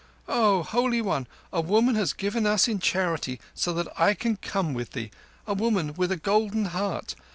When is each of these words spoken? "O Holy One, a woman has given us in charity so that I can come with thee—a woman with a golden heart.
"O 0.27 0.63
Holy 0.63 0.99
One, 0.99 1.27
a 1.53 1.61
woman 1.61 1.93
has 1.93 2.11
given 2.11 2.47
us 2.47 2.67
in 2.67 2.79
charity 2.79 3.39
so 3.53 3.71
that 3.73 3.87
I 3.99 4.15
can 4.15 4.37
come 4.37 4.73
with 4.73 4.93
thee—a 4.93 5.53
woman 5.53 5.93
with 5.93 6.11
a 6.11 6.17
golden 6.17 6.65
heart. 6.65 7.13